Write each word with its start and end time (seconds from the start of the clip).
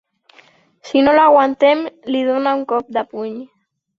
Si 0.91 1.03
no 1.07 1.13
l'aguantem, 1.19 1.85
li 2.15 2.23
dona 2.31 2.57
un 2.61 2.65
cop 2.75 2.91
de 2.99 3.07
puny. 3.15 3.39